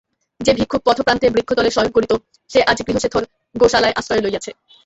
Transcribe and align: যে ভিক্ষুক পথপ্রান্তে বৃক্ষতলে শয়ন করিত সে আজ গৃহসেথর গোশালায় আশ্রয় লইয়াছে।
যে 0.39 0.51
ভিক্ষুক 0.57 0.81
পথপ্রান্তে 0.85 1.27
বৃক্ষতলে 1.35 1.69
শয়ন 1.73 1.91
করিত 1.95 2.11
সে 2.49 2.59
আজ 2.71 2.77
গৃহসেথর 2.87 3.23
গোশালায় 3.55 3.97
আশ্রয় 3.99 4.23
লইয়াছে। 4.23 4.51